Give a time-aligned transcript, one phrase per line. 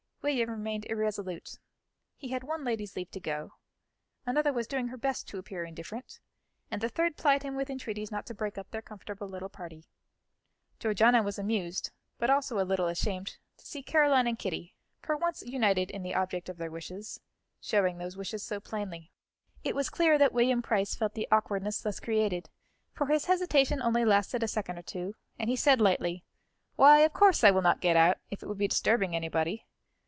[0.23, 1.57] William remained irresolute;
[2.15, 3.53] he had one lady's leave to go,
[4.23, 6.19] another was doing her best to appear indifferent,
[6.69, 9.87] and the third plied him with entreaties not to break up their comfortable little party.
[10.77, 15.41] Georgiana was amused, but also a little ashamed to see Caroline and Kitty, for once
[15.41, 17.19] united in the object of their wishes,
[17.59, 19.11] showing those wishes so plainly.
[19.63, 22.47] It was clear that William Price felt the awkwardness thus created,
[22.93, 26.23] for his hesitation only lasted a second or two, and he said lightly:
[26.75, 29.65] "Why, of course, I will not get out, if it would be disturbing anybody.